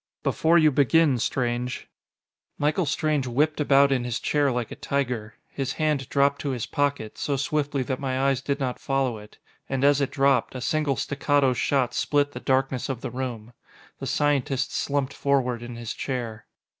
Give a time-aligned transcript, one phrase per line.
[0.23, 1.87] "Before you begin, Strange"
[2.57, 5.35] Michael Strange whipped about in his chair like a tiger.
[5.51, 9.37] His hand dropped to his pocket, so swiftly that my eyes did not follow it.
[9.69, 13.53] And as it dropped, a single staccato shot split the darkness of the room.
[13.99, 16.47] The scientist slumped forward in his chair.